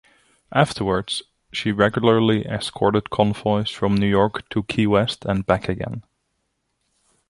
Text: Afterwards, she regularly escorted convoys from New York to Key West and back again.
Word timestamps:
Afterwards, 0.51 1.21
she 1.51 1.71
regularly 1.71 2.43
escorted 2.47 3.11
convoys 3.11 3.69
from 3.69 3.93
New 3.93 4.09
York 4.09 4.49
to 4.49 4.63
Key 4.63 4.87
West 4.87 5.25
and 5.25 5.45
back 5.45 5.69
again. 5.69 6.01